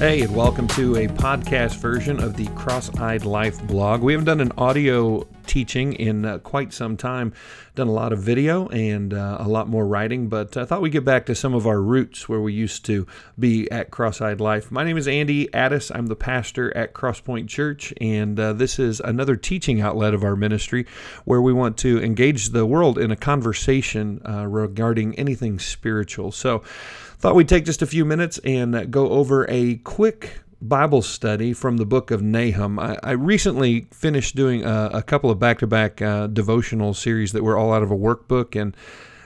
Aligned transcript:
Hey, 0.00 0.22
and 0.22 0.34
welcome 0.34 0.66
to 0.68 0.96
a 0.96 1.08
podcast 1.08 1.76
version 1.76 2.22
of 2.22 2.34
the 2.34 2.46
Cross 2.54 2.98
Eyed 2.98 3.26
Life 3.26 3.62
blog. 3.66 4.00
We 4.00 4.14
haven't 4.14 4.24
done 4.24 4.40
an 4.40 4.50
audio 4.56 5.28
teaching 5.46 5.92
in 5.92 6.24
uh, 6.24 6.38
quite 6.38 6.72
some 6.72 6.96
time, 6.96 7.34
done 7.74 7.86
a 7.86 7.92
lot 7.92 8.14
of 8.14 8.18
video 8.18 8.66
and 8.68 9.12
uh, 9.12 9.36
a 9.40 9.46
lot 9.46 9.68
more 9.68 9.86
writing, 9.86 10.30
but 10.30 10.56
I 10.56 10.64
thought 10.64 10.80
we'd 10.80 10.92
get 10.92 11.04
back 11.04 11.26
to 11.26 11.34
some 11.34 11.52
of 11.52 11.66
our 11.66 11.82
roots 11.82 12.30
where 12.30 12.40
we 12.40 12.54
used 12.54 12.86
to 12.86 13.06
be 13.38 13.70
at 13.70 13.90
Cross 13.90 14.22
Eyed 14.22 14.40
Life. 14.40 14.70
My 14.70 14.84
name 14.84 14.96
is 14.96 15.06
Andy 15.06 15.52
Addis. 15.52 15.90
I'm 15.90 16.06
the 16.06 16.16
pastor 16.16 16.74
at 16.74 16.94
Crosspoint 16.94 17.48
Church, 17.48 17.92
and 18.00 18.40
uh, 18.40 18.54
this 18.54 18.78
is 18.78 19.00
another 19.00 19.36
teaching 19.36 19.82
outlet 19.82 20.14
of 20.14 20.24
our 20.24 20.34
ministry 20.34 20.86
where 21.26 21.42
we 21.42 21.52
want 21.52 21.76
to 21.76 22.02
engage 22.02 22.48
the 22.48 22.64
world 22.64 22.96
in 22.96 23.10
a 23.10 23.16
conversation 23.16 24.22
uh, 24.26 24.46
regarding 24.46 25.14
anything 25.16 25.58
spiritual. 25.58 26.32
So, 26.32 26.62
Thought 27.20 27.34
we'd 27.34 27.50
take 27.50 27.66
just 27.66 27.82
a 27.82 27.86
few 27.86 28.06
minutes 28.06 28.38
and 28.44 28.90
go 28.90 29.10
over 29.10 29.44
a 29.50 29.76
quick 29.76 30.40
Bible 30.62 31.02
study 31.02 31.52
from 31.52 31.76
the 31.76 31.84
book 31.84 32.10
of 32.10 32.22
Nahum. 32.22 32.78
I, 32.78 32.98
I 33.02 33.10
recently 33.10 33.88
finished 33.92 34.34
doing 34.34 34.64
a, 34.64 34.88
a 34.94 35.02
couple 35.02 35.30
of 35.30 35.38
back 35.38 35.58
to 35.58 35.66
back 35.66 35.96
devotional 36.32 36.94
series 36.94 37.32
that 37.32 37.42
were 37.42 37.58
all 37.58 37.74
out 37.74 37.82
of 37.82 37.90
a 37.90 37.96
workbook 37.96 38.58
and 38.58 38.74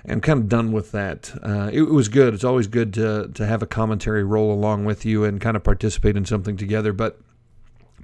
and 0.05 0.25
kind 0.25 0.41
of 0.41 0.49
done 0.49 0.73
with 0.73 0.91
that. 0.91 1.33
Uh, 1.41 1.71
it, 1.73 1.83
it, 1.83 1.93
was 1.93 2.09
good. 2.09 2.35
It's 2.35 2.43
always 2.43 2.67
good 2.67 2.93
to 2.95 3.31
to 3.33 3.47
have 3.47 3.63
a 3.63 3.67
commentary 3.67 4.25
roll 4.25 4.53
along 4.53 4.85
with 4.87 5.05
you 5.05 5.23
and 5.23 5.41
kind 5.41 5.57
of 5.57 5.63
participate 5.63 6.17
in 6.17 6.25
something 6.25 6.57
together. 6.57 6.93
But 6.93 7.21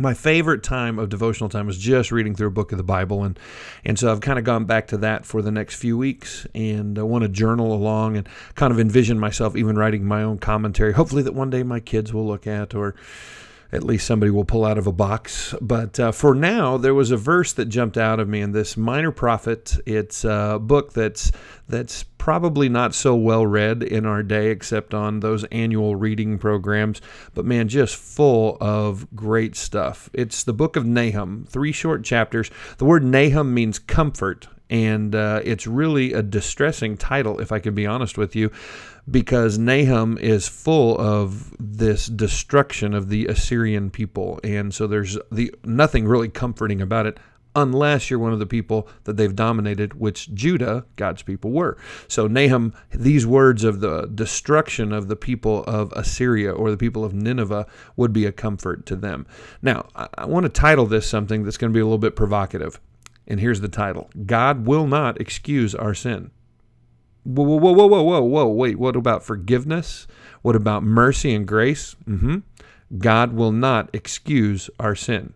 my 0.00 0.14
favorite 0.14 0.62
time 0.62 0.98
of 0.98 1.08
devotional 1.08 1.50
time 1.50 1.66
was 1.66 1.78
just 1.78 2.10
reading 2.10 2.34
through 2.34 2.48
a 2.48 2.52
book 2.52 2.72
of 2.72 2.78
the 2.78 2.84
Bible, 2.84 3.22
and 3.22 3.38
and 3.84 3.98
so 3.98 4.10
I've 4.10 4.20
kind 4.20 4.38
of 4.38 4.44
gone 4.44 4.64
back 4.64 4.88
to 4.88 4.96
that 4.98 5.24
for 5.24 5.42
the 5.42 5.50
next 5.50 5.76
few 5.76 5.96
weeks, 5.98 6.46
and 6.54 6.98
I 6.98 7.02
want 7.02 7.22
to 7.22 7.28
journal 7.28 7.72
along 7.72 8.16
and 8.16 8.28
kind 8.54 8.72
of 8.72 8.80
envision 8.80 9.18
myself 9.18 9.56
even 9.56 9.76
writing 9.76 10.04
my 10.04 10.22
own 10.22 10.38
commentary. 10.38 10.92
Hopefully, 10.92 11.22
that 11.22 11.34
one 11.34 11.50
day 11.50 11.62
my 11.62 11.80
kids 11.80 12.12
will 12.12 12.26
look 12.26 12.46
at 12.46 12.74
or 12.74 12.94
at 13.72 13.84
least 13.84 14.06
somebody 14.06 14.30
will 14.30 14.44
pull 14.44 14.64
out 14.64 14.78
of 14.78 14.86
a 14.86 14.92
box. 14.92 15.54
But 15.60 16.00
uh, 16.00 16.12
for 16.12 16.34
now, 16.34 16.76
there 16.76 16.94
was 16.94 17.10
a 17.10 17.16
verse 17.16 17.52
that 17.54 17.66
jumped 17.66 17.96
out 17.96 18.20
of 18.20 18.28
me 18.28 18.40
in 18.40 18.52
this 18.52 18.76
Minor 18.76 19.12
Prophet. 19.12 19.76
It's 19.86 20.24
a 20.24 20.58
book 20.60 20.92
that's 20.92 21.30
that's 21.68 22.02
probably 22.02 22.68
not 22.68 22.94
so 22.94 23.14
well 23.14 23.46
read 23.46 23.82
in 23.82 24.04
our 24.04 24.22
day, 24.22 24.50
except 24.50 24.92
on 24.92 25.20
those 25.20 25.44
annual 25.44 25.96
reading 25.96 26.36
programs. 26.38 27.00
But 27.34 27.44
man, 27.44 27.68
just 27.68 27.96
full 27.96 28.58
of 28.60 29.06
great 29.14 29.56
stuff. 29.56 30.10
It's 30.12 30.42
the 30.42 30.52
book 30.52 30.76
of 30.76 30.84
Nahum, 30.84 31.46
three 31.48 31.72
short 31.72 32.04
chapters. 32.04 32.50
The 32.78 32.84
word 32.84 33.04
Nahum 33.04 33.54
means 33.54 33.78
comfort, 33.78 34.48
and 34.70 35.14
uh, 35.14 35.40
it's 35.44 35.66
really 35.66 36.12
a 36.12 36.22
distressing 36.22 36.96
title, 36.96 37.40
if 37.40 37.52
I 37.52 37.58
can 37.58 37.74
be 37.74 37.86
honest 37.86 38.16
with 38.16 38.34
you 38.34 38.50
because 39.10 39.58
Nahum 39.58 40.18
is 40.18 40.46
full 40.46 40.98
of 41.00 41.54
this 41.58 42.06
destruction 42.06 42.94
of 42.94 43.08
the 43.08 43.26
Assyrian 43.26 43.90
people, 43.90 44.38
and 44.44 44.72
so 44.72 44.86
there's 44.86 45.18
the 45.32 45.52
nothing 45.64 46.06
really 46.06 46.28
comforting 46.28 46.80
about 46.80 47.06
it 47.06 47.18
unless 47.56 48.08
you're 48.08 48.18
one 48.18 48.32
of 48.32 48.38
the 48.38 48.46
people 48.46 48.88
that 49.04 49.16
they've 49.16 49.34
dominated, 49.34 49.94
which 49.94 50.32
Judah, 50.32 50.84
God's 50.94 51.22
people, 51.22 51.50
were. 51.50 51.76
So 52.06 52.28
Nahum, 52.28 52.72
these 52.90 53.26
words 53.26 53.64
of 53.64 53.80
the 53.80 54.06
destruction 54.06 54.92
of 54.92 55.08
the 55.08 55.16
people 55.16 55.64
of 55.64 55.92
Assyria 55.92 56.52
or 56.52 56.70
the 56.70 56.76
people 56.76 57.04
of 57.04 57.12
Nineveh 57.12 57.66
would 57.96 58.12
be 58.12 58.24
a 58.24 58.30
comfort 58.30 58.86
to 58.86 58.94
them. 58.94 59.26
Now, 59.62 59.88
I 59.96 60.26
want 60.26 60.44
to 60.44 60.48
title 60.48 60.86
this 60.86 61.08
something 61.08 61.42
that's 61.42 61.56
going 61.56 61.72
to 61.72 61.76
be 61.76 61.80
a 61.80 61.84
little 61.84 61.98
bit 61.98 62.14
provocative. 62.14 62.80
And 63.26 63.40
here's 63.40 63.60
the 63.60 63.68
title 63.68 64.10
God 64.26 64.66
will 64.66 64.86
not 64.86 65.20
excuse 65.20 65.74
our 65.74 65.94
sin. 65.94 66.30
Whoa, 67.24 67.44
whoa, 67.44 67.72
whoa, 67.72 67.86
whoa, 67.86 68.02
whoa, 68.02 68.22
whoa, 68.22 68.48
wait. 68.48 68.78
What 68.78 68.96
about 68.96 69.22
forgiveness? 69.22 70.06
What 70.42 70.56
about 70.56 70.82
mercy 70.82 71.34
and 71.34 71.46
grace? 71.46 71.94
Mm-hmm. 72.08 72.38
God 72.98 73.32
will 73.32 73.52
not 73.52 73.90
excuse 73.92 74.70
our 74.80 74.94
sin. 74.94 75.34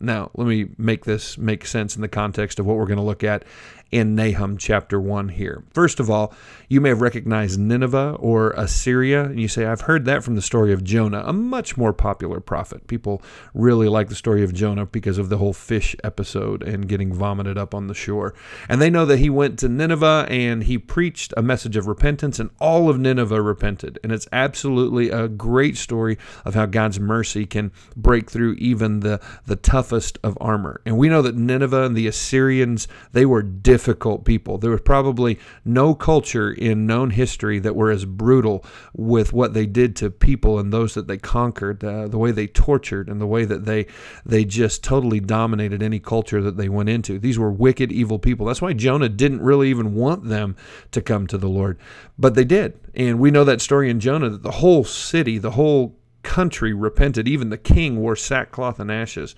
Now, 0.00 0.30
let 0.34 0.46
me 0.46 0.68
make 0.78 1.04
this 1.04 1.36
make 1.36 1.66
sense 1.66 1.96
in 1.96 2.02
the 2.02 2.08
context 2.08 2.58
of 2.58 2.66
what 2.66 2.76
we're 2.76 2.86
going 2.86 2.98
to 2.98 3.04
look 3.04 3.24
at 3.24 3.44
in 3.90 4.14
Nahum 4.14 4.58
chapter 4.58 5.00
1 5.00 5.30
here. 5.30 5.64
First 5.72 5.98
of 5.98 6.10
all, 6.10 6.34
you 6.68 6.80
may 6.80 6.90
have 6.90 7.00
recognized 7.00 7.58
Nineveh 7.58 8.16
or 8.18 8.50
Assyria, 8.50 9.24
and 9.24 9.40
you 9.40 9.48
say, 9.48 9.64
I've 9.64 9.82
heard 9.82 10.04
that 10.04 10.22
from 10.22 10.34
the 10.34 10.42
story 10.42 10.72
of 10.72 10.84
Jonah, 10.84 11.22
a 11.24 11.32
much 11.32 11.78
more 11.78 11.94
popular 11.94 12.40
prophet. 12.40 12.86
People 12.86 13.22
really 13.54 13.88
like 13.88 14.10
the 14.10 14.14
story 14.14 14.44
of 14.44 14.52
Jonah 14.52 14.84
because 14.84 15.16
of 15.16 15.30
the 15.30 15.38
whole 15.38 15.54
fish 15.54 15.96
episode 16.04 16.62
and 16.62 16.88
getting 16.88 17.14
vomited 17.14 17.56
up 17.56 17.74
on 17.74 17.86
the 17.86 17.94
shore. 17.94 18.34
And 18.68 18.82
they 18.82 18.90
know 18.90 19.06
that 19.06 19.18
he 19.18 19.30
went 19.30 19.58
to 19.60 19.68
Nineveh 19.68 20.26
and 20.28 20.64
he 20.64 20.76
preached 20.76 21.32
a 21.36 21.42
message 21.42 21.76
of 21.76 21.86
repentance, 21.86 22.38
and 22.38 22.50
all 22.60 22.90
of 22.90 22.98
Nineveh 22.98 23.40
repented. 23.40 23.98
And 24.02 24.12
it's 24.12 24.28
absolutely 24.32 25.08
a 25.08 25.28
great 25.28 25.78
story 25.78 26.18
of 26.44 26.54
how 26.54 26.66
God's 26.66 27.00
mercy 27.00 27.46
can 27.46 27.72
break 27.96 28.30
through 28.30 28.54
even 28.54 29.00
the, 29.00 29.18
the 29.46 29.56
toughest 29.56 30.18
of 30.22 30.36
armor. 30.42 30.82
And 30.84 30.98
we 30.98 31.08
know 31.08 31.22
that 31.22 31.36
Nineveh 31.36 31.84
and 31.84 31.96
the 31.96 32.06
Assyrians, 32.06 32.86
they 33.12 33.24
were 33.24 33.42
different 33.42 33.77
difficult 33.78 34.24
people. 34.24 34.58
There 34.58 34.72
was 34.72 34.80
probably 34.80 35.38
no 35.64 35.94
culture 35.94 36.50
in 36.50 36.84
known 36.84 37.10
history 37.10 37.60
that 37.60 37.76
were 37.76 37.92
as 37.92 38.04
brutal 38.04 38.64
with 38.92 39.32
what 39.32 39.54
they 39.54 39.66
did 39.66 39.94
to 39.96 40.10
people 40.10 40.58
and 40.58 40.72
those 40.72 40.94
that 40.94 41.06
they 41.06 41.16
conquered, 41.16 41.84
uh, 41.84 42.08
the 42.08 42.18
way 42.18 42.32
they 42.32 42.48
tortured, 42.48 43.08
and 43.08 43.20
the 43.20 43.26
way 43.26 43.44
that 43.44 43.66
they 43.66 43.86
they 44.26 44.44
just 44.44 44.82
totally 44.82 45.20
dominated 45.20 45.80
any 45.80 46.00
culture 46.00 46.42
that 46.42 46.56
they 46.56 46.68
went 46.68 46.88
into. 46.88 47.20
These 47.20 47.38
were 47.38 47.52
wicked, 47.52 47.92
evil 47.92 48.18
people. 48.18 48.46
That's 48.46 48.60
why 48.60 48.72
Jonah 48.72 49.08
didn't 49.08 49.42
really 49.42 49.70
even 49.70 49.94
want 49.94 50.24
them 50.24 50.56
to 50.90 51.00
come 51.00 51.28
to 51.28 51.38
the 51.38 51.48
Lord, 51.48 51.78
but 52.18 52.34
they 52.34 52.44
did. 52.44 52.80
And 52.96 53.20
we 53.20 53.30
know 53.30 53.44
that 53.44 53.60
story 53.60 53.90
in 53.90 54.00
Jonah 54.00 54.30
that 54.30 54.42
the 54.42 54.58
whole 54.58 54.82
city, 54.82 55.38
the 55.38 55.52
whole 55.52 55.96
country 56.24 56.74
repented. 56.74 57.28
Even 57.28 57.50
the 57.50 57.56
king 57.56 58.00
wore 58.00 58.16
sackcloth 58.16 58.80
and 58.80 58.90
ashes. 58.90 59.36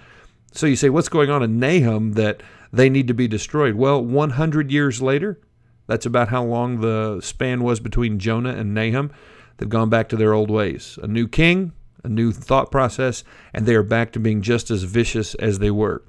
So 0.52 0.66
you 0.66 0.76
say, 0.76 0.88
what's 0.90 1.08
going 1.08 1.30
on 1.30 1.42
in 1.42 1.58
Nahum 1.58 2.12
that 2.12 2.42
they 2.72 2.88
need 2.88 3.08
to 3.08 3.14
be 3.14 3.28
destroyed. 3.28 3.74
Well, 3.74 4.02
100 4.02 4.70
years 4.70 5.02
later, 5.02 5.40
that's 5.86 6.06
about 6.06 6.28
how 6.28 6.44
long 6.44 6.80
the 6.80 7.20
span 7.20 7.62
was 7.62 7.80
between 7.80 8.18
Jonah 8.18 8.54
and 8.54 8.74
Nahum. 8.74 9.10
They've 9.56 9.68
gone 9.68 9.90
back 9.90 10.08
to 10.10 10.16
their 10.16 10.32
old 10.32 10.50
ways. 10.50 10.98
A 11.02 11.06
new 11.06 11.26
king, 11.26 11.72
a 12.04 12.08
new 12.08 12.32
thought 12.32 12.70
process, 12.70 13.24
and 13.52 13.66
they 13.66 13.74
are 13.74 13.82
back 13.82 14.12
to 14.12 14.20
being 14.20 14.40
just 14.40 14.70
as 14.70 14.84
vicious 14.84 15.34
as 15.36 15.58
they 15.58 15.70
were. 15.70 16.02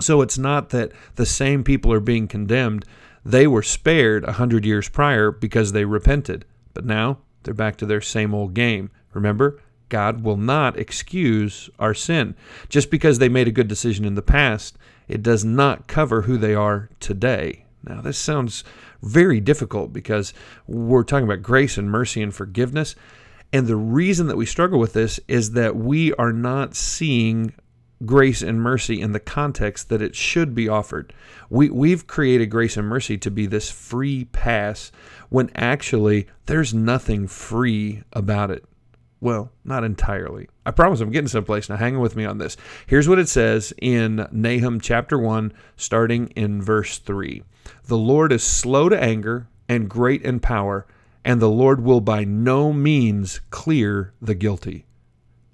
So 0.00 0.22
it's 0.22 0.38
not 0.38 0.70
that 0.70 0.92
the 1.14 1.26
same 1.26 1.62
people 1.62 1.92
are 1.92 2.00
being 2.00 2.26
condemned. 2.26 2.84
They 3.24 3.46
were 3.46 3.62
spared 3.62 4.24
a 4.24 4.32
hundred 4.32 4.64
years 4.64 4.88
prior 4.88 5.30
because 5.30 5.72
they 5.72 5.84
repented. 5.84 6.44
But 6.72 6.84
now 6.84 7.18
they're 7.42 7.54
back 7.54 7.76
to 7.76 7.86
their 7.86 8.00
same 8.00 8.34
old 8.34 8.54
game. 8.54 8.90
Remember, 9.12 9.60
God 9.88 10.22
will 10.22 10.36
not 10.36 10.78
excuse 10.78 11.70
our 11.78 11.94
sin. 11.94 12.34
Just 12.68 12.90
because 12.90 13.18
they 13.18 13.28
made 13.28 13.48
a 13.48 13.52
good 13.52 13.68
decision 13.68 14.04
in 14.04 14.14
the 14.14 14.22
past 14.22 14.76
it 15.08 15.22
does 15.22 15.44
not 15.44 15.86
cover 15.86 16.22
who 16.22 16.38
they 16.38 16.54
are 16.54 16.88
today. 17.00 17.64
Now, 17.82 18.00
this 18.00 18.18
sounds 18.18 18.64
very 19.02 19.40
difficult 19.40 19.92
because 19.92 20.32
we're 20.66 21.04
talking 21.04 21.26
about 21.26 21.42
grace 21.42 21.76
and 21.76 21.90
mercy 21.90 22.22
and 22.22 22.34
forgiveness. 22.34 22.94
And 23.52 23.66
the 23.66 23.76
reason 23.76 24.26
that 24.28 24.36
we 24.36 24.46
struggle 24.46 24.78
with 24.78 24.94
this 24.94 25.20
is 25.28 25.52
that 25.52 25.76
we 25.76 26.14
are 26.14 26.32
not 26.32 26.74
seeing 26.74 27.52
grace 28.04 28.42
and 28.42 28.60
mercy 28.60 29.00
in 29.00 29.12
the 29.12 29.20
context 29.20 29.88
that 29.88 30.02
it 30.02 30.16
should 30.16 30.54
be 30.54 30.68
offered. 30.68 31.12
We, 31.50 31.70
we've 31.70 32.06
created 32.06 32.46
grace 32.46 32.76
and 32.76 32.88
mercy 32.88 33.16
to 33.18 33.30
be 33.30 33.46
this 33.46 33.70
free 33.70 34.24
pass 34.24 34.90
when 35.28 35.50
actually 35.54 36.26
there's 36.46 36.74
nothing 36.74 37.28
free 37.28 38.02
about 38.12 38.50
it. 38.50 38.64
Well, 39.20 39.52
not 39.64 39.84
entirely. 39.84 40.48
I 40.66 40.70
promise 40.70 41.00
I'm 41.00 41.10
getting 41.10 41.28
someplace. 41.28 41.68
Now, 41.68 41.76
hang 41.76 41.98
with 41.98 42.16
me 42.16 42.24
on 42.24 42.38
this. 42.38 42.56
Here's 42.86 43.08
what 43.08 43.18
it 43.18 43.28
says 43.28 43.72
in 43.80 44.26
Nahum 44.30 44.80
chapter 44.80 45.18
1, 45.18 45.52
starting 45.76 46.28
in 46.28 46.60
verse 46.60 46.98
3 46.98 47.42
The 47.86 47.96
Lord 47.96 48.32
is 48.32 48.42
slow 48.42 48.88
to 48.88 49.02
anger 49.02 49.48
and 49.68 49.88
great 49.88 50.22
in 50.22 50.40
power, 50.40 50.86
and 51.24 51.40
the 51.40 51.48
Lord 51.48 51.82
will 51.82 52.00
by 52.00 52.24
no 52.24 52.72
means 52.72 53.40
clear 53.50 54.12
the 54.20 54.34
guilty. 54.34 54.84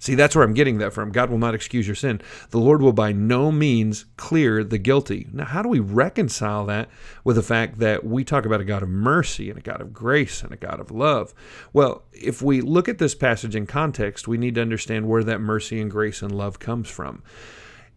See, 0.01 0.15
that's 0.15 0.35
where 0.35 0.43
I'm 0.43 0.55
getting 0.55 0.79
that 0.79 0.93
from. 0.93 1.11
God 1.11 1.29
will 1.29 1.37
not 1.37 1.53
excuse 1.53 1.87
your 1.87 1.95
sin. 1.95 2.21
The 2.49 2.57
Lord 2.57 2.81
will 2.81 2.91
by 2.91 3.11
no 3.11 3.51
means 3.51 4.05
clear 4.17 4.63
the 4.63 4.79
guilty. 4.79 5.27
Now, 5.31 5.45
how 5.45 5.61
do 5.61 5.69
we 5.69 5.79
reconcile 5.79 6.65
that 6.65 6.89
with 7.23 7.35
the 7.35 7.43
fact 7.43 7.77
that 7.77 8.03
we 8.03 8.23
talk 8.23 8.43
about 8.43 8.61
a 8.61 8.65
God 8.65 8.81
of 8.81 8.89
mercy 8.89 9.51
and 9.51 9.59
a 9.59 9.61
God 9.61 9.79
of 9.79 9.93
grace 9.93 10.41
and 10.41 10.51
a 10.51 10.57
God 10.57 10.79
of 10.79 10.89
love? 10.89 11.35
Well, 11.71 12.01
if 12.11 12.41
we 12.41 12.61
look 12.61 12.89
at 12.89 12.97
this 12.97 13.13
passage 13.13 13.55
in 13.55 13.67
context, 13.67 14.27
we 14.27 14.39
need 14.39 14.55
to 14.55 14.61
understand 14.63 15.07
where 15.07 15.23
that 15.23 15.39
mercy 15.39 15.79
and 15.79 15.91
grace 15.91 16.23
and 16.23 16.35
love 16.35 16.57
comes 16.57 16.89
from 16.89 17.21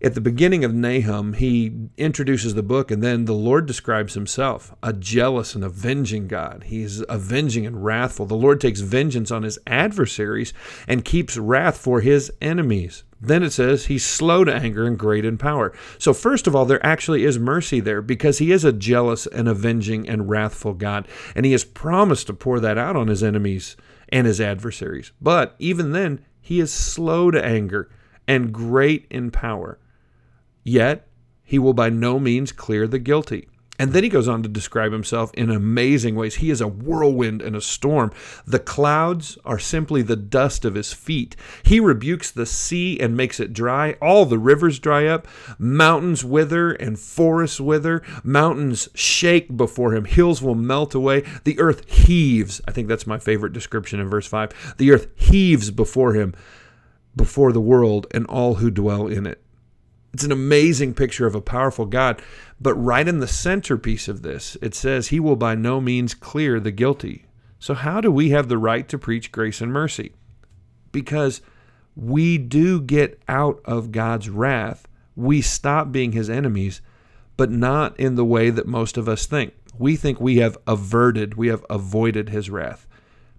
at 0.03 0.15
the 0.15 0.21
beginning 0.21 0.65
of 0.65 0.75
Nahum, 0.75 1.35
he 1.35 1.89
introduces 1.97 2.55
the 2.55 2.63
book, 2.63 2.91
and 2.91 3.03
then 3.03 3.25
the 3.25 3.33
Lord 3.33 3.67
describes 3.67 4.15
himself 4.15 4.75
a 4.83 4.93
jealous 4.93 5.55
and 5.55 5.65
avenging 5.65 6.29
God. 6.29 6.65
He's 6.67 7.03
avenging 7.09 7.67
and 7.67 7.85
wrathful. 7.85 8.27
The 8.27 8.35
Lord 8.35 8.61
takes 8.61 8.81
vengeance 8.81 9.31
on 9.31 9.43
his 9.43 9.59
adversaries 9.67 10.53
and 10.87 11.05
keeps 11.05 11.39
wrath 11.39 11.79
for 11.79 12.01
his 12.01 12.31
enemies. 12.43 13.05
Then 13.21 13.43
it 13.43 13.53
says 13.53 13.87
he's 13.87 14.05
slow 14.05 14.45
to 14.45 14.55
anger 14.55 14.87
and 14.87 14.99
great 14.99 15.25
in 15.25 15.39
power. 15.39 15.73
So, 15.99 16.13
first 16.13 16.47
of 16.47 16.55
all, 16.55 16.67
there 16.67 16.85
actually 16.85 17.25
is 17.25 17.39
mercy 17.39 17.81
there 17.81 18.03
because 18.03 18.39
he 18.39 18.53
is 18.53 18.65
a 18.65 18.73
jealous 18.73 19.27
and 19.27 19.49
avenging 19.49 20.07
and 20.07 20.29
wrathful 20.29 20.75
God, 20.75 21.09
and 21.35 21.47
he 21.47 21.53
has 21.53 21.65
promised 21.65 22.27
to 22.27 22.35
pour 22.35 22.61
that 22.61 22.77
out 22.77 22.97
on 22.97 23.09
his 23.09 23.23
enemies 23.23 23.77
and 24.11 24.27
his 24.27 24.41
adversaries. 24.41 25.13
But 25.21 25.55
even 25.59 25.93
then, 25.93 26.25
He 26.41 26.61
is 26.61 26.71
slow 26.71 27.31
to 27.31 27.43
anger 27.43 27.89
and 28.29 28.53
great 28.53 29.07
in 29.11 29.31
power. 29.31 29.79
Yet, 30.65 31.07
he 31.45 31.59
will 31.59 31.75
by 31.75 31.91
no 31.91 32.19
means 32.19 32.51
clear 32.51 32.89
the 32.89 32.99
guilty. 32.99 33.47
And 33.77 33.93
then 33.93 34.05
he 34.05 34.09
goes 34.09 34.29
on 34.29 34.43
to 34.45 34.49
describe 34.49 34.93
himself 34.93 35.35
in 35.35 35.51
amazing 35.51 36.15
ways. 36.15 36.37
He 36.37 36.51
is 36.51 36.61
a 36.61 36.69
whirlwind 36.69 37.43
and 37.43 37.57
a 37.57 37.61
storm. 37.61 38.13
The 38.47 38.61
clouds 38.61 39.37
are 39.45 39.59
simply 39.59 40.01
the 40.03 40.15
dust 40.15 40.65
of 40.65 40.77
his 40.77 40.93
feet. 40.93 41.35
He 41.65 41.81
rebukes 41.81 42.31
the 42.31 42.47
sea 42.47 43.01
and 43.01 43.17
makes 43.17 43.41
it 43.41 43.53
dry. 43.53 43.97
All 44.01 44.27
the 44.27 44.39
rivers 44.39 44.79
dry 44.79 45.07
up. 45.07 45.27
Mountains 45.59 46.25
wither 46.25 46.73
and 46.73 46.99
forests 46.99 47.61
wither. 47.61 48.01
Mountains 48.23 48.89
shake 48.95 49.57
before 49.57 49.93
him. 49.93 50.05
Hills 50.05 50.41
will 50.41 50.55
melt 50.55 50.95
away. 50.95 51.25
The 51.43 51.59
earth 51.59 51.91
heaves. 51.91 52.61
I 52.69 52.71
think 52.71 52.87
that's 52.87 53.09
my 53.09 53.19
favorite 53.19 53.53
description 53.53 53.99
in 53.99 54.09
verse 54.09 54.29
5. 54.29 54.77
The 54.79 54.93
earth 54.93 55.09
heaves 55.17 55.73
before 55.73 56.15
him, 56.15 56.33
before 57.17 57.51
the 57.51 57.61
world 57.61 58.07
and 58.13 58.25
all 58.27 58.55
who 58.55 58.71
dwell 58.71 59.09
in 59.09 59.27
it. 59.27 59.44
It's 60.15 60.23
an 60.23 60.31
amazing 60.31 60.95
picture 60.95 61.27
of 61.27 61.35
a 61.35 61.41
powerful 61.41 61.87
God. 61.87 62.23
But 62.61 62.77
right 62.77 63.07
in 63.09 63.19
the 63.19 63.27
centerpiece 63.27 64.07
of 64.07 64.23
this, 64.23 64.57
it 64.63 64.73
says, 64.73 65.09
He 65.09 65.19
will 65.19 65.35
by 65.35 65.57
no 65.57 65.81
means 65.81 66.15
clear 66.15 66.61
the 66.61 66.71
guilty. 66.71 67.27
So, 67.59 67.75
how 67.75 68.01
do 68.01 68.13
we 68.13 68.31
have 68.31 68.49
the 68.49 68.57
right 68.57 68.89
to 68.91 68.97
preach 68.97 69.33
grace 69.33 69.61
and 69.61 69.73
mercy? 69.73 70.13
Because 70.93 71.41
we 71.97 72.39
do 72.39 72.81
get 72.81 73.21
out 73.27 73.61
of 73.65 73.91
God's 73.91 74.31
wrath. 74.31 74.87
We 75.17 75.43
stop 75.43 75.91
being 75.91 76.13
His 76.13 76.31
enemies, 76.31 76.81
but 77.37 77.51
not 77.51 77.99
in 77.99 78.15
the 78.15 78.25
way 78.25 78.51
that 78.51 78.69
most 78.69 78.97
of 78.97 79.09
us 79.09 79.27
think. 79.27 79.53
We 79.77 79.97
think 79.97 80.21
we 80.21 80.37
have 80.37 80.57
averted, 80.69 81.35
we 81.35 81.49
have 81.49 81.67
avoided 81.69 82.29
His 82.29 82.51
wrath. 82.51 82.87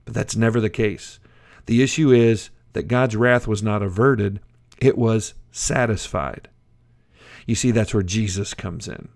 But 0.03 0.13
that's 0.13 0.35
never 0.35 0.59
the 0.59 0.69
case. 0.69 1.19
The 1.67 1.81
issue 1.81 2.11
is 2.11 2.49
that 2.73 2.89
God's 2.89 3.15
wrath 3.15 3.47
was 3.47 3.63
not 3.63 3.81
averted, 3.81 4.41
it 4.81 4.97
was 4.97 5.35
satisfied. 5.53 6.49
You 7.45 7.55
see, 7.55 7.71
that's 7.71 7.93
where 7.93 8.03
Jesus 8.03 8.53
comes 8.53 8.87
in. 8.87 9.09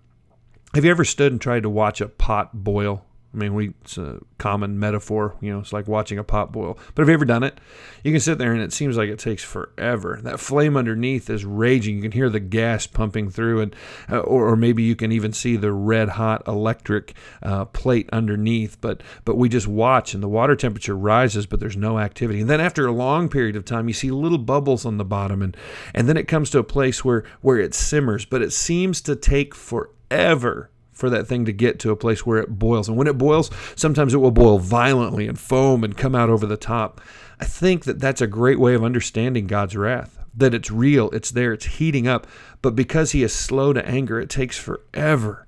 Have 0.74 0.84
you 0.84 0.90
ever 0.90 1.04
stood 1.04 1.32
and 1.32 1.40
tried 1.40 1.64
to 1.64 1.70
watch 1.70 2.00
a 2.00 2.08
pot 2.08 2.62
boil? 2.64 3.04
I 3.32 3.36
mean, 3.36 3.54
we 3.54 3.68
it's 3.82 3.96
a 3.96 4.18
common 4.38 4.80
metaphor, 4.80 5.36
you 5.40 5.52
know, 5.52 5.60
it's 5.60 5.72
like 5.72 5.86
watching 5.86 6.18
a 6.18 6.24
pot 6.24 6.50
boil. 6.50 6.76
But 6.94 7.02
have 7.02 7.08
you 7.08 7.14
ever 7.14 7.24
done 7.24 7.44
it? 7.44 7.60
You 8.02 8.10
can 8.10 8.20
sit 8.20 8.38
there 8.38 8.52
and 8.52 8.60
it 8.60 8.72
seems 8.72 8.96
like 8.96 9.08
it 9.08 9.20
takes 9.20 9.44
forever. 9.44 10.18
That 10.22 10.40
flame 10.40 10.76
underneath 10.76 11.30
is 11.30 11.44
raging. 11.44 11.96
You 11.96 12.02
can 12.02 12.12
hear 12.12 12.28
the 12.28 12.40
gas 12.40 12.88
pumping 12.88 13.30
through, 13.30 13.60
and 13.60 13.76
uh, 14.10 14.18
or, 14.18 14.48
or, 14.48 14.56
maybe 14.56 14.82
you 14.82 14.96
can 14.96 15.12
even 15.12 15.32
see 15.32 15.56
the 15.56 15.72
red 15.72 16.08
hot 16.08 16.42
electric 16.48 17.14
uh, 17.42 17.66
plate 17.66 18.08
underneath. 18.12 18.80
But 18.80 19.02
but 19.24 19.36
we 19.36 19.48
just 19.48 19.68
watch, 19.68 20.12
and 20.12 20.22
the 20.22 20.28
water 20.28 20.56
temperature 20.56 20.96
rises, 20.96 21.46
but 21.46 21.60
there's 21.60 21.76
no 21.76 22.00
activity. 22.00 22.40
And 22.40 22.50
then 22.50 22.60
after 22.60 22.84
a 22.86 22.92
long 22.92 23.28
period 23.28 23.54
of 23.54 23.64
time, 23.64 23.86
you 23.86 23.94
see 23.94 24.10
little 24.10 24.38
bubbles 24.38 24.84
on 24.84 24.96
the 24.96 25.04
bottom, 25.04 25.40
and 25.40 25.56
and 25.94 26.08
then 26.08 26.16
it 26.16 26.26
comes 26.26 26.50
to 26.50 26.58
a 26.58 26.64
place 26.64 27.04
where 27.04 27.22
where 27.42 27.58
it 27.58 27.74
simmers, 27.74 28.24
but 28.24 28.42
it 28.42 28.52
seems 28.52 29.00
to 29.02 29.14
take 29.14 29.54
forever 29.54 30.70
for 31.00 31.10
that 31.10 31.26
thing 31.26 31.46
to 31.46 31.52
get 31.52 31.78
to 31.80 31.90
a 31.90 31.96
place 31.96 32.24
where 32.24 32.38
it 32.38 32.58
boils. 32.58 32.86
And 32.86 32.96
when 32.96 33.06
it 33.06 33.18
boils, 33.18 33.50
sometimes 33.74 34.12
it 34.12 34.18
will 34.18 34.30
boil 34.30 34.58
violently 34.58 35.26
and 35.26 35.38
foam 35.38 35.82
and 35.82 35.96
come 35.96 36.14
out 36.14 36.28
over 36.28 36.46
the 36.46 36.58
top. 36.58 37.00
I 37.40 37.46
think 37.46 37.84
that 37.84 37.98
that's 37.98 38.20
a 38.20 38.26
great 38.26 38.60
way 38.60 38.74
of 38.74 38.84
understanding 38.84 39.46
God's 39.46 39.74
wrath. 39.74 40.18
That 40.36 40.54
it's 40.54 40.70
real, 40.70 41.10
it's 41.10 41.30
there, 41.30 41.54
it's 41.54 41.64
heating 41.64 42.06
up. 42.06 42.26
But 42.62 42.76
because 42.76 43.12
He 43.12 43.22
is 43.22 43.32
slow 43.32 43.72
to 43.72 43.84
anger, 43.88 44.20
it 44.20 44.28
takes 44.28 44.58
forever. 44.58 45.46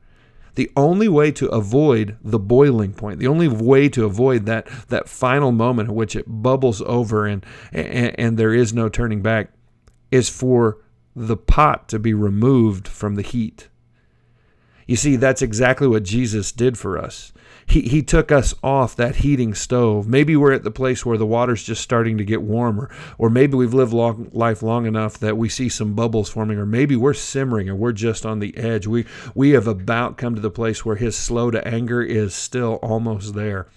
The 0.54 0.70
only 0.76 1.08
way 1.08 1.30
to 1.32 1.48
avoid 1.48 2.16
the 2.22 2.38
boiling 2.38 2.92
point, 2.92 3.18
the 3.18 3.26
only 3.26 3.48
way 3.48 3.88
to 3.90 4.04
avoid 4.04 4.46
that, 4.46 4.66
that 4.88 5.08
final 5.08 5.52
moment 5.52 5.90
in 5.90 5.94
which 5.94 6.16
it 6.16 6.24
bubbles 6.26 6.82
over 6.82 7.26
and, 7.26 7.44
and, 7.72 8.18
and 8.18 8.38
there 8.38 8.52
is 8.52 8.72
no 8.72 8.88
turning 8.88 9.22
back, 9.22 9.50
is 10.10 10.28
for 10.28 10.78
the 11.14 11.36
pot 11.36 11.88
to 11.88 11.98
be 11.98 12.14
removed 12.14 12.88
from 12.88 13.14
the 13.14 13.22
heat. 13.22 13.68
You 14.86 14.96
see, 14.96 15.16
that's 15.16 15.42
exactly 15.42 15.86
what 15.86 16.02
Jesus 16.02 16.52
did 16.52 16.78
for 16.78 16.98
us. 16.98 17.32
He, 17.66 17.82
he 17.82 18.02
took 18.02 18.32
us 18.32 18.54
off 18.62 18.96
that 18.96 19.16
heating 19.16 19.54
stove. 19.54 20.08
Maybe 20.08 20.36
we're 20.36 20.52
at 20.52 20.64
the 20.64 20.70
place 20.70 21.06
where 21.06 21.16
the 21.16 21.26
water's 21.26 21.62
just 21.62 21.82
starting 21.82 22.18
to 22.18 22.24
get 22.24 22.42
warmer, 22.42 22.90
or 23.18 23.30
maybe 23.30 23.56
we've 23.56 23.74
lived 23.74 23.92
long, 23.92 24.28
life 24.32 24.62
long 24.62 24.86
enough 24.86 25.18
that 25.18 25.36
we 25.36 25.48
see 25.48 25.68
some 25.68 25.94
bubbles 25.94 26.28
forming, 26.28 26.58
or 26.58 26.66
maybe 26.66 26.96
we're 26.96 27.14
simmering 27.14 27.68
and 27.68 27.78
we're 27.78 27.92
just 27.92 28.26
on 28.26 28.40
the 28.40 28.56
edge. 28.56 28.86
We, 28.86 29.06
we 29.34 29.50
have 29.50 29.68
about 29.68 30.18
come 30.18 30.34
to 30.34 30.40
the 30.40 30.50
place 30.50 30.84
where 30.84 30.96
his 30.96 31.16
slow 31.16 31.50
to 31.50 31.66
anger 31.66 32.02
is 32.02 32.34
still 32.34 32.74
almost 32.82 33.34
there. 33.34 33.68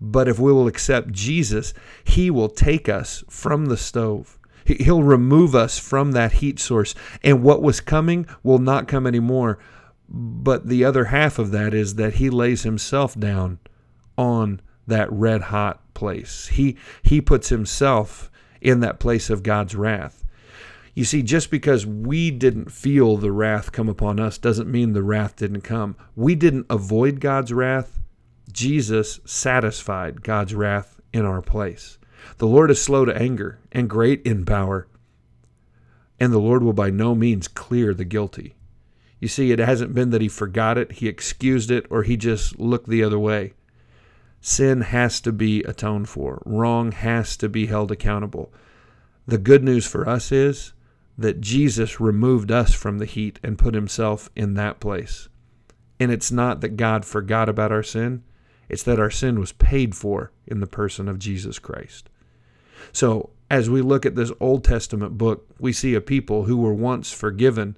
But 0.00 0.28
if 0.28 0.38
we 0.38 0.52
will 0.52 0.68
accept 0.68 1.10
Jesus, 1.10 1.74
he 2.04 2.30
will 2.30 2.48
take 2.48 2.88
us 2.88 3.24
from 3.28 3.66
the 3.66 3.76
stove. 3.76 4.38
He'll 4.64 5.02
remove 5.02 5.54
us 5.54 5.78
from 5.78 6.12
that 6.12 6.32
heat 6.34 6.60
source, 6.60 6.94
and 7.24 7.42
what 7.42 7.62
was 7.62 7.80
coming 7.80 8.26
will 8.42 8.58
not 8.58 8.86
come 8.86 9.06
anymore 9.06 9.58
but 10.08 10.68
the 10.68 10.84
other 10.84 11.06
half 11.06 11.38
of 11.38 11.50
that 11.50 11.74
is 11.74 11.96
that 11.96 12.14
he 12.14 12.30
lays 12.30 12.62
himself 12.62 13.18
down 13.18 13.58
on 14.16 14.60
that 14.86 15.12
red 15.12 15.42
hot 15.42 15.82
place. 15.94 16.46
He 16.48 16.76
he 17.02 17.20
puts 17.20 17.50
himself 17.50 18.30
in 18.60 18.80
that 18.80 18.98
place 18.98 19.30
of 19.30 19.42
God's 19.42 19.74
wrath. 19.74 20.24
You 20.94 21.04
see, 21.04 21.22
just 21.22 21.50
because 21.50 21.86
we 21.86 22.30
didn't 22.30 22.72
feel 22.72 23.16
the 23.16 23.30
wrath 23.30 23.70
come 23.70 23.88
upon 23.88 24.18
us 24.18 24.36
doesn't 24.36 24.70
mean 24.70 24.92
the 24.92 25.02
wrath 25.02 25.36
didn't 25.36 25.60
come. 25.60 25.94
We 26.16 26.34
didn't 26.34 26.66
avoid 26.68 27.20
God's 27.20 27.52
wrath. 27.52 28.00
Jesus 28.50 29.20
satisfied 29.24 30.22
God's 30.22 30.54
wrath 30.54 30.98
in 31.12 31.24
our 31.24 31.42
place. 31.42 31.98
The 32.38 32.48
Lord 32.48 32.70
is 32.70 32.82
slow 32.82 33.04
to 33.04 33.16
anger 33.16 33.60
and 33.70 33.88
great 33.88 34.22
in 34.22 34.44
power, 34.44 34.88
and 36.18 36.32
the 36.32 36.40
Lord 36.40 36.62
will 36.64 36.72
by 36.72 36.90
no 36.90 37.14
means 37.14 37.46
clear 37.46 37.94
the 37.94 38.04
guilty. 38.04 38.56
You 39.20 39.28
see, 39.28 39.50
it 39.50 39.58
hasn't 39.58 39.94
been 39.94 40.10
that 40.10 40.20
he 40.20 40.28
forgot 40.28 40.78
it, 40.78 40.92
he 40.92 41.08
excused 41.08 41.70
it, 41.70 41.86
or 41.90 42.02
he 42.02 42.16
just 42.16 42.58
looked 42.58 42.88
the 42.88 43.02
other 43.02 43.18
way. 43.18 43.54
Sin 44.40 44.82
has 44.82 45.20
to 45.22 45.32
be 45.32 45.62
atoned 45.64 46.08
for, 46.08 46.40
wrong 46.44 46.92
has 46.92 47.36
to 47.38 47.48
be 47.48 47.66
held 47.66 47.90
accountable. 47.90 48.52
The 49.26 49.38
good 49.38 49.64
news 49.64 49.86
for 49.86 50.08
us 50.08 50.30
is 50.30 50.72
that 51.18 51.40
Jesus 51.40 52.00
removed 52.00 52.52
us 52.52 52.72
from 52.72 52.98
the 52.98 53.04
heat 53.04 53.40
and 53.42 53.58
put 53.58 53.74
himself 53.74 54.30
in 54.36 54.54
that 54.54 54.78
place. 54.78 55.28
And 55.98 56.12
it's 56.12 56.30
not 56.30 56.60
that 56.60 56.76
God 56.76 57.04
forgot 57.04 57.48
about 57.48 57.72
our 57.72 57.82
sin, 57.82 58.22
it's 58.68 58.84
that 58.84 59.00
our 59.00 59.10
sin 59.10 59.40
was 59.40 59.52
paid 59.52 59.96
for 59.96 60.30
in 60.46 60.60
the 60.60 60.66
person 60.66 61.08
of 61.08 61.18
Jesus 61.18 61.58
Christ. 61.58 62.08
So, 62.92 63.30
as 63.50 63.68
we 63.68 63.80
look 63.80 64.06
at 64.06 64.14
this 64.14 64.30
Old 64.40 64.62
Testament 64.62 65.18
book, 65.18 65.48
we 65.58 65.72
see 65.72 65.94
a 65.94 66.00
people 66.00 66.44
who 66.44 66.58
were 66.58 66.74
once 66.74 67.10
forgiven 67.12 67.76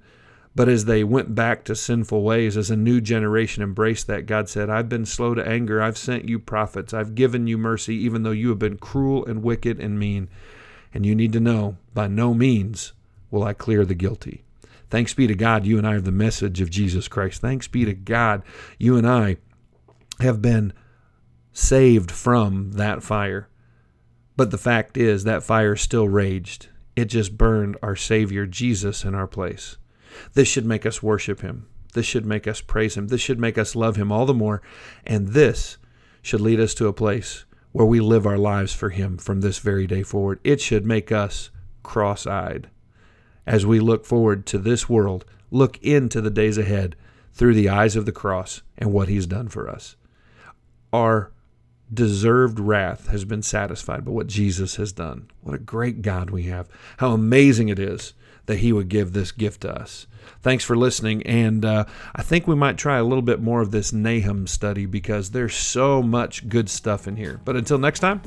but 0.53 0.67
as 0.67 0.85
they 0.85 1.03
went 1.03 1.33
back 1.33 1.63
to 1.65 1.75
sinful 1.75 2.23
ways, 2.23 2.57
as 2.57 2.69
a 2.69 2.75
new 2.75 2.99
generation 2.99 3.63
embraced 3.63 4.07
that, 4.07 4.25
God 4.25 4.49
said, 4.49 4.69
I've 4.69 4.89
been 4.89 5.05
slow 5.05 5.33
to 5.33 5.47
anger. 5.47 5.81
I've 5.81 5.97
sent 5.97 6.27
you 6.27 6.39
prophets. 6.39 6.93
I've 6.93 7.15
given 7.15 7.47
you 7.47 7.57
mercy, 7.57 7.95
even 7.95 8.23
though 8.23 8.31
you 8.31 8.49
have 8.49 8.59
been 8.59 8.77
cruel 8.77 9.25
and 9.25 9.43
wicked 9.43 9.79
and 9.79 9.97
mean. 9.97 10.29
And 10.93 11.05
you 11.05 11.15
need 11.15 11.31
to 11.33 11.39
know, 11.39 11.77
by 11.93 12.07
no 12.07 12.33
means 12.33 12.91
will 13.29 13.43
I 13.43 13.53
clear 13.53 13.85
the 13.85 13.95
guilty. 13.95 14.43
Thanks 14.89 15.13
be 15.13 15.25
to 15.25 15.35
God, 15.35 15.65
you 15.65 15.77
and 15.77 15.87
I 15.87 15.93
have 15.93 16.03
the 16.03 16.11
message 16.11 16.59
of 16.59 16.69
Jesus 16.69 17.07
Christ. 17.07 17.39
Thanks 17.39 17.69
be 17.69 17.85
to 17.85 17.93
God, 17.93 18.43
you 18.77 18.97
and 18.97 19.07
I 19.07 19.37
have 20.19 20.41
been 20.41 20.73
saved 21.53 22.11
from 22.11 22.73
that 22.73 23.03
fire. 23.03 23.47
But 24.35 24.51
the 24.51 24.57
fact 24.57 24.97
is, 24.97 25.23
that 25.23 25.43
fire 25.43 25.77
still 25.77 26.09
raged. 26.09 26.67
It 26.97 27.05
just 27.05 27.37
burned 27.37 27.77
our 27.81 27.95
Savior 27.95 28.45
Jesus 28.45 29.05
in 29.05 29.15
our 29.15 29.27
place. 29.27 29.77
This 30.33 30.47
should 30.47 30.65
make 30.65 30.85
us 30.85 31.03
worship 31.03 31.41
Him. 31.41 31.67
This 31.93 32.05
should 32.05 32.25
make 32.25 32.47
us 32.47 32.61
praise 32.61 32.95
Him. 32.95 33.07
This 33.07 33.21
should 33.21 33.39
make 33.39 33.57
us 33.57 33.75
love 33.75 33.95
Him 33.95 34.11
all 34.11 34.25
the 34.25 34.33
more. 34.33 34.61
And 35.05 35.29
this 35.29 35.77
should 36.21 36.41
lead 36.41 36.59
us 36.59 36.73
to 36.75 36.87
a 36.87 36.93
place 36.93 37.45
where 37.71 37.85
we 37.85 37.99
live 37.99 38.25
our 38.25 38.37
lives 38.37 38.73
for 38.73 38.89
Him 38.89 39.17
from 39.17 39.41
this 39.41 39.59
very 39.59 39.87
day 39.87 40.03
forward. 40.03 40.39
It 40.43 40.61
should 40.61 40.85
make 40.85 41.11
us 41.11 41.49
cross 41.83 42.27
eyed 42.27 42.69
as 43.45 43.65
we 43.65 43.79
look 43.79 44.05
forward 44.05 44.45
to 44.47 44.57
this 44.57 44.87
world, 44.87 45.25
look 45.49 45.81
into 45.81 46.21
the 46.21 46.29
days 46.29 46.57
ahead 46.57 46.95
through 47.33 47.53
the 47.53 47.69
eyes 47.69 47.95
of 47.95 48.05
the 48.05 48.11
cross 48.11 48.61
and 48.77 48.93
what 48.93 49.07
He's 49.07 49.25
done 49.25 49.47
for 49.47 49.69
us. 49.69 49.95
Our 50.93 51.31
deserved 51.93 52.59
wrath 52.59 53.07
has 53.07 53.25
been 53.25 53.41
satisfied 53.41 54.05
by 54.05 54.11
what 54.11 54.27
Jesus 54.27 54.75
has 54.75 54.93
done. 54.93 55.29
What 55.41 55.55
a 55.55 55.59
great 55.59 56.01
God 56.01 56.29
we 56.29 56.43
have. 56.43 56.69
How 56.97 57.11
amazing 57.11 57.69
it 57.69 57.79
is 57.79 58.13
that 58.45 58.59
He 58.59 58.73
would 58.73 58.89
give 58.89 59.13
this 59.13 59.31
gift 59.31 59.61
to 59.61 59.73
us. 59.73 60.07
Thanks 60.41 60.63
for 60.63 60.75
listening. 60.75 61.23
And 61.23 61.63
uh, 61.63 61.85
I 62.15 62.23
think 62.23 62.47
we 62.47 62.55
might 62.55 62.77
try 62.77 62.97
a 62.97 63.03
little 63.03 63.21
bit 63.21 63.41
more 63.41 63.61
of 63.61 63.71
this 63.71 63.93
Nahum 63.93 64.47
study 64.47 64.85
because 64.85 65.31
there's 65.31 65.55
so 65.55 66.01
much 66.01 66.47
good 66.49 66.69
stuff 66.69 67.07
in 67.07 67.15
here. 67.15 67.39
But 67.45 67.55
until 67.55 67.77
next 67.77 67.99
time, 67.99 68.21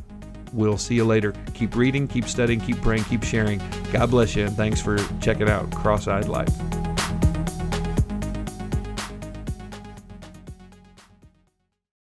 we'll 0.52 0.78
see 0.78 0.94
you 0.94 1.04
later. 1.04 1.32
Keep 1.54 1.76
reading, 1.76 2.06
keep 2.06 2.26
studying, 2.26 2.60
keep 2.60 2.80
praying, 2.82 3.04
keep 3.04 3.24
sharing. 3.24 3.60
God 3.92 4.10
bless 4.10 4.36
you, 4.36 4.44
and 4.44 4.56
thanks 4.56 4.80
for 4.80 4.98
checking 5.20 5.48
out 5.48 5.70
Cross 5.72 6.08
Eyed 6.08 6.28
Life. 6.28 6.93